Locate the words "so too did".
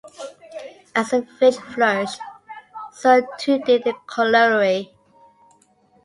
2.91-3.83